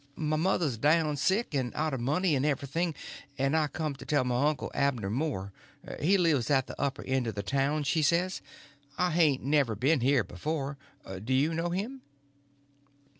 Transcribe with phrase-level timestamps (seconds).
[0.15, 2.95] My mother's down sick, and out of money and everything,
[3.37, 5.53] and I come to tell my uncle Abner Moore.
[5.99, 8.41] He lives at the upper end of the town, she says.
[8.97, 10.79] I hain't ever been here before.
[11.23, 12.01] Do you know him?"